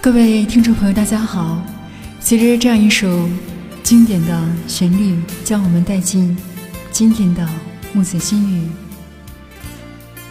[0.00, 1.60] 各位听众朋友，大家好。
[2.20, 3.28] 随着这样一首
[3.82, 6.36] 经典的旋律，将我们带进
[6.92, 7.46] 今天的
[7.92, 8.68] 木子心语。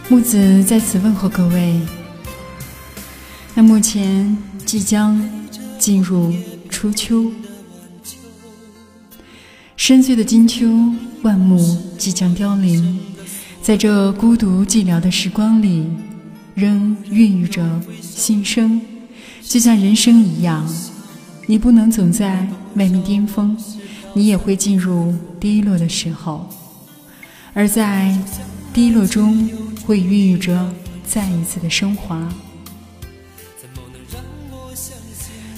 [0.08, 1.78] 木子在此问候各位。
[3.54, 5.22] 那目前即将
[5.78, 6.34] 进入
[6.70, 7.30] 初秋，
[9.76, 10.66] 深邃的金秋，
[11.22, 11.58] 万木
[11.98, 12.98] 即将凋零，
[13.60, 15.86] 在这孤独寂寥的时光里，
[16.54, 17.62] 仍孕育着
[18.00, 18.80] 新生。
[19.48, 20.68] 就像人生一样，
[21.46, 23.56] 你不能总在外面巅峰，
[24.12, 26.46] 你也会进入低落的时候，
[27.54, 28.14] 而在
[28.74, 29.48] 低落中
[29.86, 30.70] 会孕育着
[31.02, 32.28] 再一次的升华。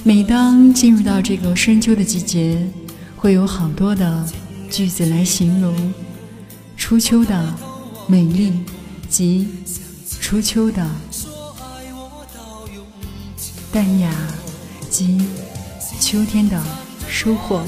[0.05, 2.65] 每当进入到这个深秋的季节，
[3.17, 4.25] 会有好多的
[4.71, 5.93] 句子来形容
[6.77, 7.55] 初秋的
[8.07, 8.53] 美丽
[9.09, 9.49] 及
[10.21, 10.89] 初秋的。
[13.73, 14.13] 淡雅
[14.91, 15.23] 及
[16.01, 16.61] 秋天的
[17.09, 17.63] 收获。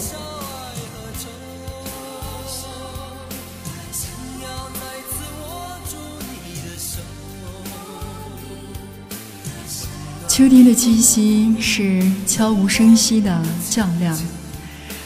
[10.26, 14.18] 秋天的气息是悄无声息的较量，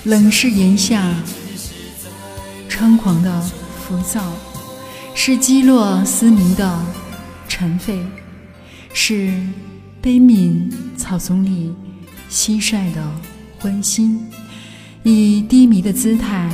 [0.05, 1.15] 冷是炎夏
[2.71, 3.43] 猖狂的
[3.87, 4.33] 浮躁，
[5.15, 6.83] 是击落嘶鸣的
[7.47, 8.01] 尘肺，
[8.95, 9.31] 是。
[10.03, 10.73] 悲悯
[11.09, 11.73] 草丛里
[12.29, 13.01] 蟋蟀的
[13.61, 14.27] 欢心，
[15.05, 16.51] 以低迷的姿态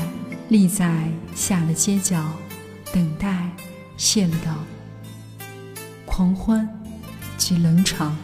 [0.50, 2.22] 立在下的街角，
[2.92, 3.48] 等待
[3.96, 4.54] 谢了的
[6.04, 6.68] 狂欢
[7.38, 8.14] 及冷场，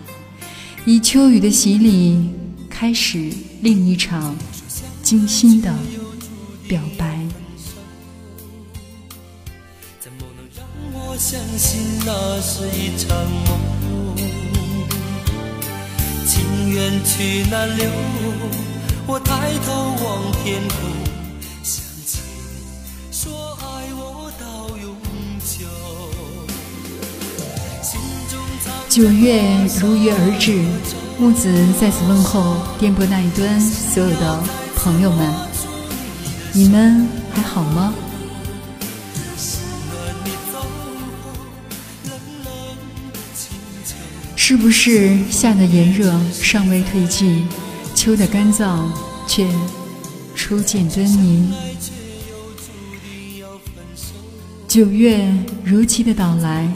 [0.84, 2.30] 以秋雨的洗礼
[2.68, 3.32] 开始
[3.62, 4.36] 另一场
[5.02, 5.74] 精心的
[6.68, 7.26] 表白。
[9.98, 13.87] 怎么能让我相信那是一场梦？
[16.68, 17.90] 缘去难留，
[19.06, 19.72] 我抬头
[20.04, 20.76] 望天空，
[21.62, 22.18] 想起
[23.10, 23.64] 说爱
[23.94, 24.94] 我到永
[25.40, 25.66] 久。
[28.88, 29.42] 九月
[29.80, 30.64] 如约而至，
[31.18, 34.40] 木子在此问候电波那一端所有的
[34.76, 35.34] 朋友们，
[36.52, 37.94] 你们还好吗？
[44.50, 47.42] 是不是夏的炎热尚未褪去，
[47.94, 48.78] 秋的干燥
[49.26, 49.46] 却
[50.34, 51.52] 初见端倪？
[54.66, 55.30] 九月
[55.62, 56.66] 如期的到来，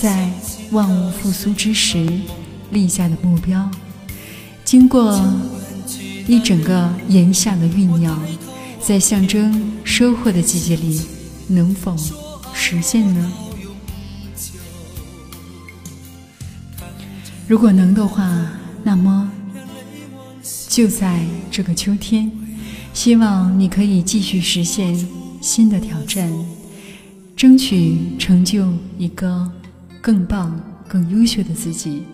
[0.00, 0.30] 在
[0.70, 2.08] 万物复苏之时
[2.70, 3.68] 立下的目标，
[4.64, 5.20] 经过
[6.28, 8.16] 一整个炎夏的酝酿，
[8.80, 11.00] 在象征收获的季节里，
[11.48, 11.96] 能否
[12.54, 13.32] 实现呢？
[17.46, 18.26] 如果能的话，
[18.82, 19.30] 那么
[20.68, 22.30] 就在这个秋天，
[22.94, 24.96] 希望你可以继续实现
[25.42, 26.32] 新的挑战，
[27.36, 29.50] 争取成就一个
[30.00, 32.04] 更棒、更优秀的自己。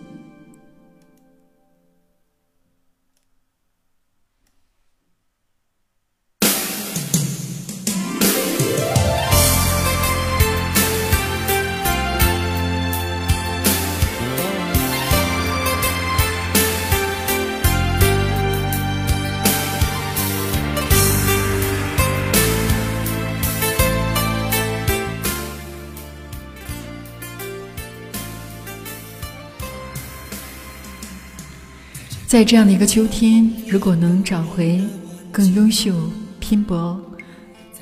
[32.31, 34.81] 在这样的一个秋天，如果能找回
[35.33, 35.93] 更优秀、
[36.39, 36.97] 拼搏、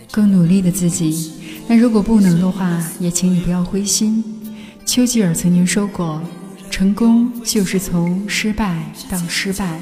[0.09, 1.33] 更努力的自己，
[1.67, 4.23] 那如果不能的话，也请你不要灰心。
[4.87, 6.19] 丘吉尔曾经说过
[6.71, 9.79] ：“成功就是从失败到失败，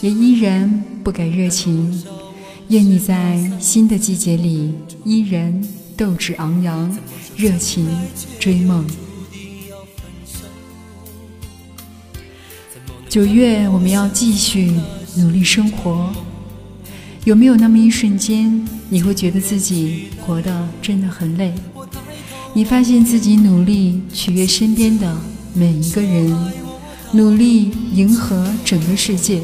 [0.00, 2.02] 也依然不改热情。”
[2.68, 4.72] 愿你在新的季节里
[5.04, 5.62] 依然
[5.98, 6.98] 斗志昂扬，
[7.36, 7.86] 热情
[8.40, 8.86] 追梦。
[13.08, 14.70] 九月，我们要继续
[15.16, 16.10] 努力生活。
[17.24, 21.54] 有没有那么一瞬间，你会觉得自己活得真的很累？
[22.52, 25.16] 你发现自己努力取悦身边的
[25.54, 26.52] 每一个人，
[27.12, 29.40] 努力迎合整个世界，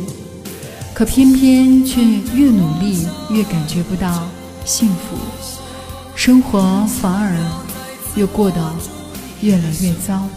[0.92, 2.02] 可偏偏却
[2.34, 4.28] 越努力越感觉不到
[4.66, 5.16] 幸福，
[6.14, 7.34] 生活反而
[8.14, 8.74] 又过得
[9.40, 10.28] 越来越糟。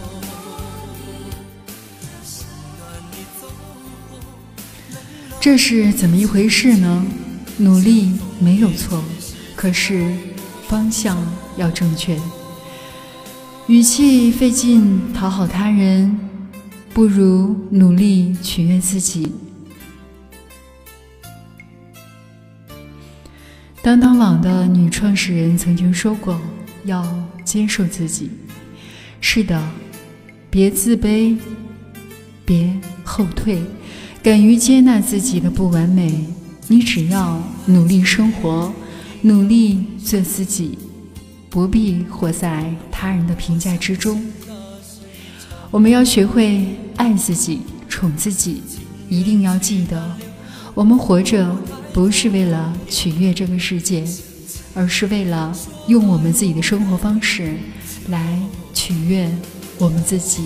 [5.49, 7.05] 这是怎么一回事呢？
[7.55, 9.01] 努力没有错，
[9.55, 10.11] 可是
[10.67, 11.17] 方向
[11.55, 12.19] 要正确。
[13.67, 16.19] 与其费劲讨好他人，
[16.93, 19.31] 不如努力取悦自己。
[23.81, 26.37] 当当网的女创始人曾经说过
[26.83, 27.07] ：“要
[27.45, 28.29] 接受自己。”
[29.21, 29.65] 是的，
[30.49, 31.37] 别自卑，
[32.43, 32.69] 别
[33.05, 33.63] 后退，
[34.27, 36.25] 敢于接纳自己的不完美。
[36.67, 38.73] 你只要努力生活，
[39.21, 40.77] 努力做自己，
[41.49, 44.21] 不必活在他人的评价之中。
[45.71, 48.61] 我们要学会爱自己、宠自己，
[49.07, 50.13] 一定要记得，
[50.73, 51.49] 我们活着
[51.93, 54.03] 不是为了取悦这个世界，
[54.73, 55.55] 而是为了
[55.87, 57.53] 用我们自己的生活方式
[58.09, 58.37] 来
[58.73, 59.31] 取悦
[59.77, 60.41] 我们自己。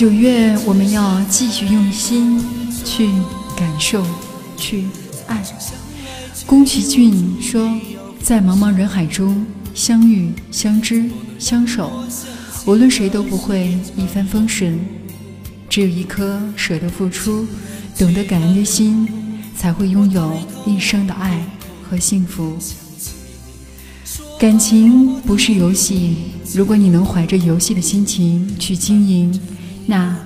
[0.00, 2.42] 九月，我们要继续用心
[2.86, 3.10] 去
[3.54, 4.02] 感受，
[4.56, 4.86] 去
[5.26, 5.44] 爱。
[6.46, 7.70] 宫崎骏说
[8.18, 9.44] ：“在茫茫人海中
[9.74, 11.04] 相遇、相知、
[11.38, 12.02] 相守，
[12.64, 14.80] 无论谁都不会一帆风顺。
[15.68, 17.46] 只有一颗舍得付出、
[17.98, 19.06] 懂得感恩的心，
[19.54, 20.32] 才会拥有
[20.64, 21.44] 一生的爱
[21.82, 22.56] 和幸福。
[24.38, 26.16] 感情不是游戏，
[26.54, 29.38] 如果你能怀着游戏的心情去经营。”
[29.90, 30.16] 那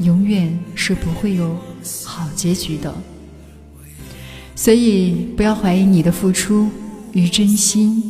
[0.00, 1.56] 永远是不会有
[2.04, 2.92] 好结局的，
[4.56, 6.68] 所以不要怀疑你的付出
[7.12, 8.02] 与真心。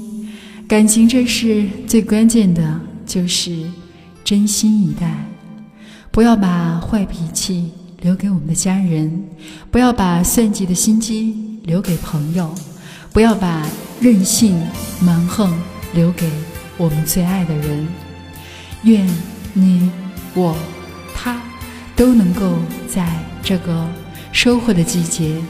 [0.67, 3.71] 感情这事最关键的就是
[4.25, 5.27] 真心以待，
[6.11, 7.71] 不要把坏脾气
[8.01, 9.23] 留给我们的家人，
[9.71, 12.55] 不要把算计的心机留给朋友，
[13.13, 13.69] 不要把
[14.01, 14.59] 任性
[14.99, 15.53] 蛮横
[15.93, 16.27] 留给
[16.79, 17.87] 我们最爱的人。
[18.85, 19.07] 愿
[19.53, 19.91] 你
[20.33, 20.57] 我。
[21.97, 22.59] 都能够
[22.89, 23.89] 在这个
[24.33, 25.41] 收获的季节、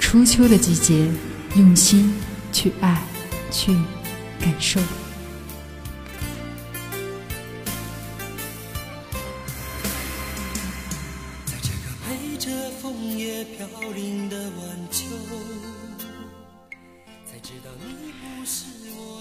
[0.00, 1.08] 初秋的季节，
[1.56, 2.12] 用心
[2.52, 3.02] 去爱、
[3.50, 3.72] 去
[4.40, 4.80] 感受。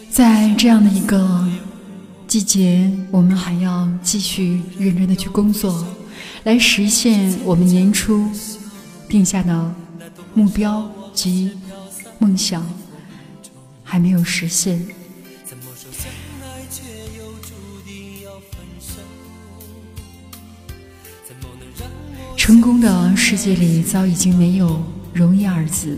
[0.09, 1.47] 在这样的一个
[2.27, 5.83] 季节，我们还要继续认真的去工作。
[6.43, 8.29] 来实现我们年初
[9.07, 9.75] 定下的
[10.33, 11.51] 目标及
[12.19, 12.65] 梦想，
[13.83, 14.85] 还没有实现。
[22.35, 24.81] 成功的世界里早已经没有
[25.13, 25.97] 容易二字，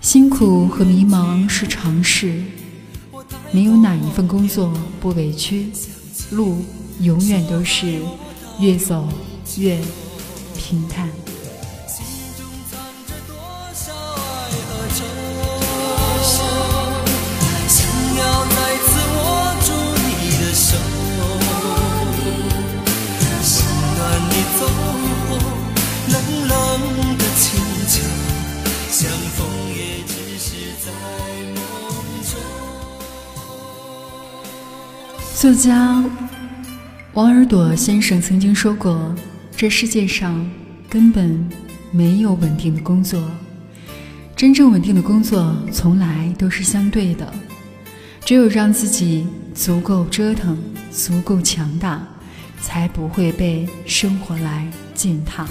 [0.00, 2.42] 辛苦和迷茫是常事，
[3.50, 5.70] 没有哪一份工作不委屈，
[6.30, 6.62] 路
[7.00, 8.00] 永远都是。
[8.60, 9.08] 越走
[9.56, 9.78] 越
[10.56, 11.08] 平淡。
[35.44, 36.23] 作家。
[37.14, 39.14] 王尔朵先生曾经说过
[39.56, 40.44] ：“这世界上
[40.90, 41.48] 根本
[41.92, 43.22] 没有稳定的工作，
[44.34, 47.32] 真正稳定的工作从来都是相对的。
[48.24, 50.58] 只有让自己足够折腾、
[50.90, 52.04] 足够强大，
[52.60, 55.46] 才不会被生活来践踏，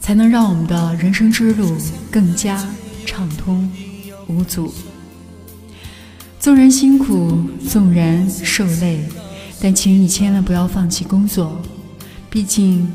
[0.00, 1.76] 才能让我们的人生之路
[2.10, 2.66] 更加
[3.04, 3.70] 畅通
[4.28, 4.72] 无阻。
[6.40, 9.04] 纵然辛苦，纵然受累。”
[9.64, 11.58] 但请你千万不要放弃工作，
[12.28, 12.86] 毕竟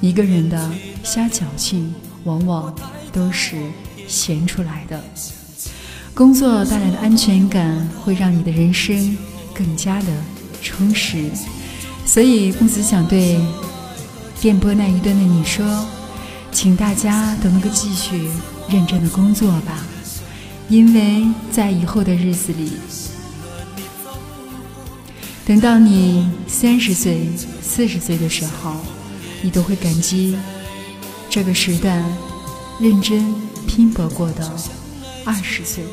[0.00, 0.70] 一个人的
[1.02, 2.72] 瞎矫情，往往
[3.12, 3.56] 都是
[4.06, 5.02] 闲出来的。
[6.14, 9.18] 工作带来的安全感，会让你的人生
[9.52, 10.06] 更加的
[10.62, 11.28] 充实。
[12.04, 13.40] 所以，木子想对
[14.40, 15.84] 电波那一端的你说，
[16.52, 18.28] 请大家都能够继续
[18.68, 19.84] 认真的工作吧，
[20.68, 22.70] 因为在以后的日子里。
[25.46, 27.28] 等到你三十岁、
[27.62, 28.74] 四十岁的时候，
[29.40, 30.36] 你都会感激
[31.30, 32.04] 这个时段
[32.80, 33.32] 认真
[33.64, 34.44] 拼搏过的
[35.24, 35.84] 二十岁。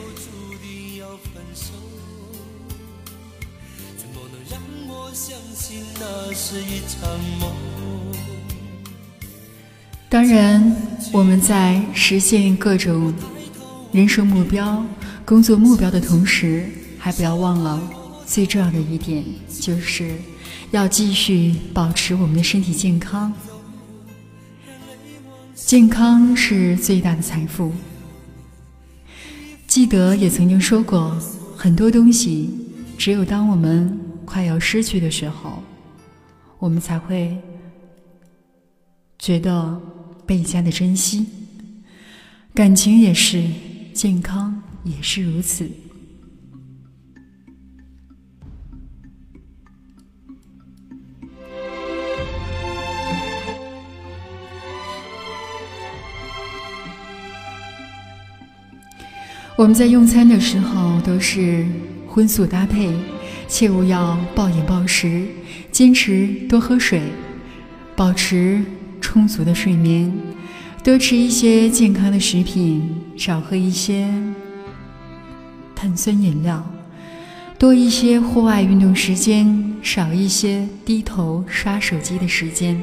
[10.10, 10.76] 当然，
[11.12, 13.14] 我们在实现各种
[13.92, 14.84] 人生目标、
[15.24, 16.68] 工作目标的同时，
[16.98, 17.80] 还不要忘了。
[18.26, 19.24] 最重要的一点
[19.60, 20.16] 就是
[20.72, 23.34] 要继续保持我们的身体健康。
[25.56, 27.72] 健康是最大的财富。
[29.68, 31.18] 记得也曾经说过，
[31.56, 32.50] 很多东西
[32.98, 35.64] 只有当我们快要失去的时候，
[36.60, 37.36] 我们才会
[39.18, 39.82] 觉得
[40.26, 41.26] 倍加的珍惜。
[42.54, 43.44] 感情也是，
[43.94, 45.68] 健康也是如此。
[59.64, 61.66] 我们在用餐的时候都是
[62.06, 62.92] 荤素搭配，
[63.48, 65.26] 切勿要暴饮暴食，
[65.72, 67.02] 坚持多喝水，
[67.96, 68.62] 保持
[69.00, 70.12] 充足的睡眠，
[70.84, 74.06] 多吃一些健康的食品，少喝一些
[75.74, 76.62] 碳酸饮料，
[77.58, 82.78] 多一些户外运动时间，少一些低头刷手机的时间。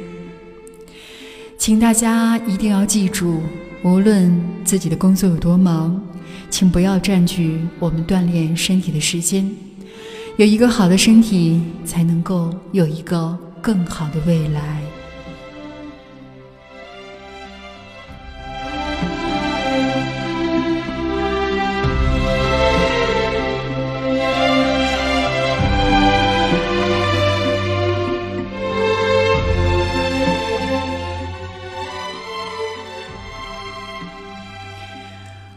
[1.60, 3.42] 请大家一定要记住，
[3.82, 6.00] 无论自己的工作有多忙。
[6.48, 9.46] 请不要占据我们锻炼身体的时间。
[10.38, 14.80] 有一个好的身体，才能够有一个更好的未来。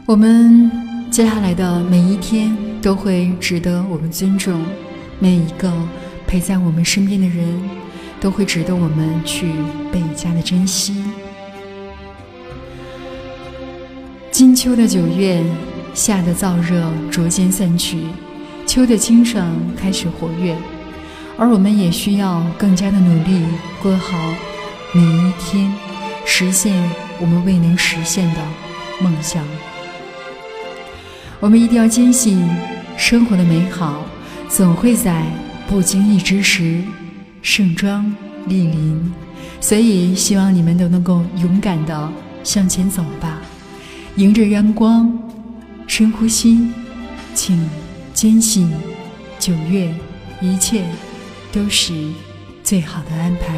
[0.05, 0.71] 我们。
[1.13, 4.65] 接下来的每一天都会值得我们尊重，
[5.19, 5.71] 每一个
[6.25, 7.61] 陪在我们身边的人
[8.19, 9.45] 都会值得我们去
[9.91, 11.03] 倍加的珍惜。
[14.31, 15.43] 金秋的九月，
[15.93, 17.99] 夏的燥热逐渐散去，
[18.65, 20.57] 秋的清爽开始活跃，
[21.37, 23.45] 而我们也需要更加的努力，
[23.83, 24.17] 过好
[24.93, 25.71] 每一天，
[26.25, 26.73] 实现
[27.21, 28.39] 我们未能实现的
[28.99, 29.45] 梦想。
[31.43, 32.41] 我们一定要坚信，
[32.95, 34.05] 生活的美好
[34.47, 35.25] 总会在
[35.67, 36.81] 不经意之时
[37.41, 38.05] 盛装
[38.47, 39.13] 莅临。
[39.59, 42.09] 所以，希望你们都能够勇敢的
[42.45, 43.41] 向前走吧，
[44.15, 45.11] 迎着阳光，
[45.85, 46.69] 深呼吸，
[47.33, 47.69] 请
[48.13, 48.71] 坚信，
[49.37, 49.93] 九月
[50.39, 50.85] 一切
[51.51, 51.93] 都是
[52.63, 53.53] 最好的安排。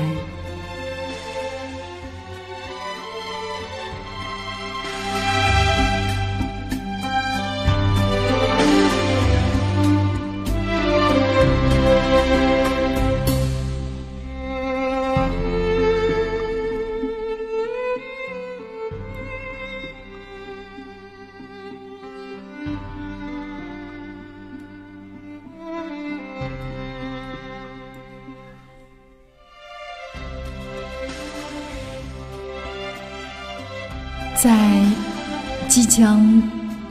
[35.98, 36.20] 将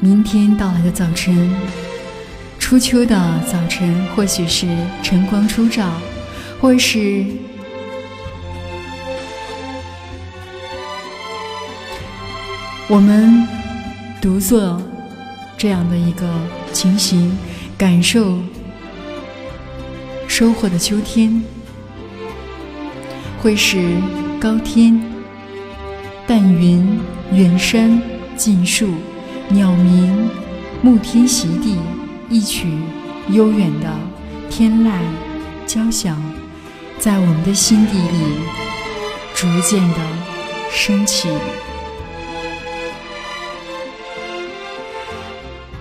[0.00, 1.54] 明天到来的早晨，
[2.58, 3.14] 初秋的
[3.46, 4.66] 早晨，或许是
[5.02, 5.92] 晨光初照，
[6.58, 7.26] 或是
[12.88, 13.46] 我们
[14.22, 14.80] 独坐
[15.58, 16.26] 这样的一个
[16.72, 17.36] 情形，
[17.76, 18.38] 感受
[20.26, 21.44] 收获的秋天，
[23.42, 23.84] 会是
[24.40, 24.98] 高天
[26.26, 26.98] 淡云。
[27.32, 28.00] 远山
[28.36, 28.88] 近树，
[29.48, 30.28] 鸟鸣，
[30.84, 31.78] 沐天席地，
[32.28, 32.66] 一曲
[33.30, 33.88] 悠远的
[34.50, 34.90] 天籁
[35.66, 36.20] 交响，
[36.98, 38.18] 在我们的心底里
[39.34, 39.98] 逐渐的
[40.70, 41.28] 升起。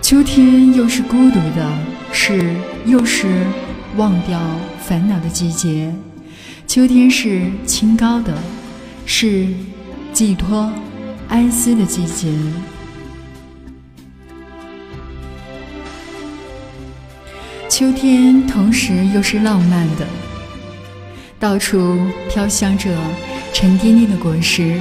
[0.00, 1.70] 秋天又是孤独的，
[2.12, 2.54] 是
[2.86, 3.44] 又是
[3.96, 4.40] 忘掉
[4.78, 5.92] 烦恼的季节。
[6.66, 8.32] 秋天是清高的，
[9.04, 9.48] 是
[10.12, 10.70] 寄托。
[11.34, 12.32] 哀思的季节，
[17.68, 20.06] 秋天同时又是浪漫的，
[21.40, 21.98] 到处
[22.30, 22.88] 飘香着
[23.52, 24.78] 沉甸甸的果实；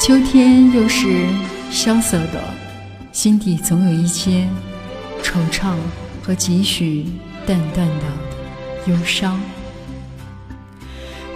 [0.00, 1.26] 秋天又是
[1.70, 2.42] 萧瑟的，
[3.12, 4.48] 心底总有一些
[5.22, 5.74] 惆怅
[6.22, 7.04] 和几许
[7.46, 9.38] 淡淡的忧伤。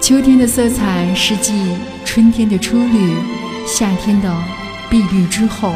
[0.01, 3.15] 秋天的色彩是继春天的初绿。
[3.67, 4.33] 夏天的
[4.91, 5.75] 碧绿之后，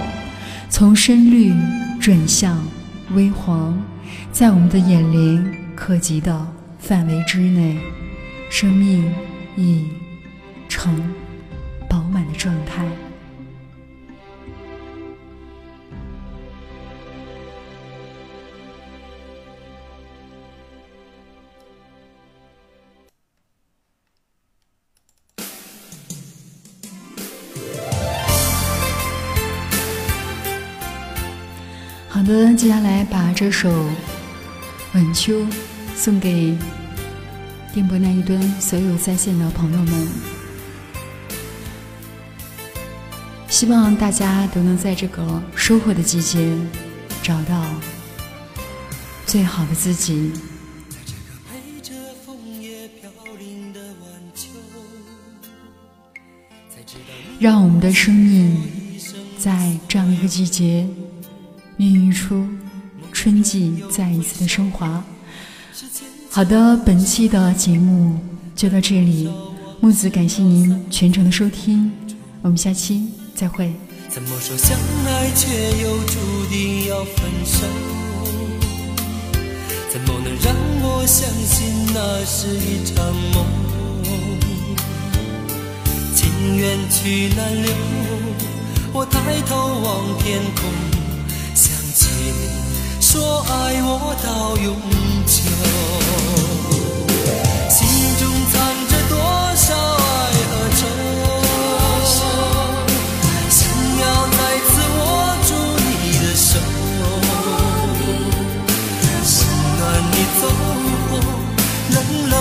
[0.69, 1.53] 从深绿
[2.01, 2.63] 转向
[3.15, 3.77] 微黄，
[4.31, 6.47] 在我们的眼帘可及的
[6.79, 7.79] 范围之内，
[8.51, 9.13] 生命
[9.57, 9.87] 已
[10.69, 11.03] 成
[11.89, 12.85] 饱满的状态。
[32.27, 33.71] 的，接下来把这首
[34.95, 35.33] 《晚秋》
[35.95, 36.57] 送给
[37.73, 40.09] 电波那一端所有在线的朋友们，
[43.49, 46.53] 希望大家都能在这个收获的季节
[47.23, 47.65] 找到
[49.25, 50.33] 最好的自己。
[57.39, 58.59] 让我们的生命
[59.39, 60.89] 在这样一个季节。
[61.79, 62.47] 孕育出
[63.13, 65.03] 春季再一次的升华。
[66.31, 68.19] 好的，本期的节目
[68.55, 69.31] 就到这里，
[69.81, 71.91] 木子感谢您全程的收听，
[72.43, 73.73] 我们下期再会。
[74.09, 75.49] 怎么说相爱却
[75.83, 77.67] 又注定要分手？
[79.91, 83.05] 怎么能让我相信那是一场
[83.35, 83.45] 梦？
[86.15, 87.73] 情缘去难留，
[88.93, 90.96] 我抬头望天空。
[93.17, 94.77] 说爱我到永
[95.25, 95.41] 久，
[97.71, 97.81] 心
[98.21, 98.55] 中藏
[98.91, 99.17] 着多
[99.57, 100.05] 少爱
[100.51, 100.79] 和愁，
[103.49, 103.57] 想
[104.01, 104.05] 要
[104.37, 105.01] 再次握
[105.49, 105.49] 住
[105.81, 106.61] 你的手，
[109.01, 109.41] 温
[109.79, 109.81] 暖
[110.13, 110.43] 你走
[111.09, 111.17] 后
[111.95, 111.97] 冷
[112.29, 112.35] 冷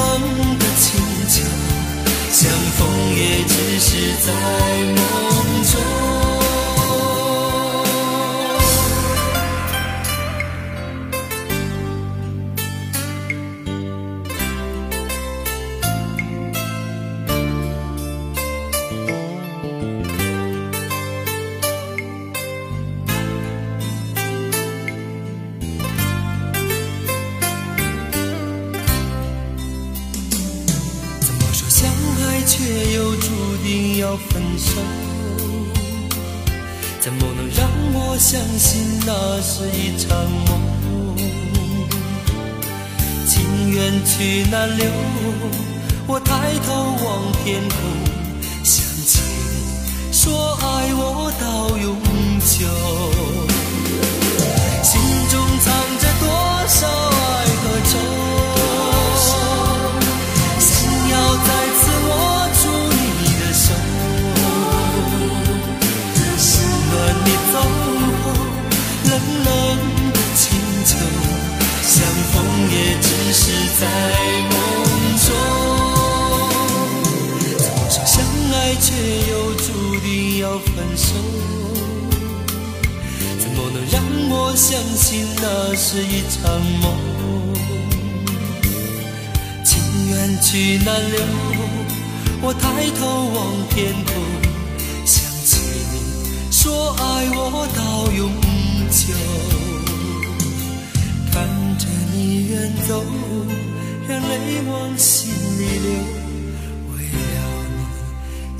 [0.60, 0.84] 的清
[1.30, 1.36] 秋，
[2.34, 2.44] 相
[2.76, 2.78] 逢
[3.16, 3.88] 也只是
[4.28, 4.28] 在
[39.38, 40.18] 那是一场
[40.48, 41.18] 梦？
[43.28, 44.90] 情缘去难留，
[46.08, 47.78] 我抬头望天空，
[48.64, 49.20] 想起
[50.08, 50.95] 你说爱
[73.38, 73.84] 是在
[74.50, 74.54] 梦
[75.26, 75.28] 中。
[77.58, 78.16] 怎么说相
[78.54, 78.88] 爱却
[79.30, 79.68] 又注
[80.00, 81.08] 定要分手？
[83.38, 86.40] 怎么能让我相信那是一场
[86.82, 86.86] 梦？
[89.66, 89.74] 情
[90.10, 91.20] 缘去难留，
[92.42, 92.64] 我抬
[92.98, 93.38] 头望
[93.70, 94.14] 天空，
[95.06, 95.60] 想起
[95.92, 95.94] 你
[96.52, 97.04] 说爱
[97.36, 98.32] 我到永
[98.90, 99.55] 久。
[101.78, 103.04] 着你远走，
[104.08, 105.90] 让泪往心里流。
[106.92, 107.38] 为了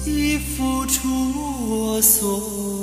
[0.06, 1.00] 你，已付出
[1.70, 2.75] 我所。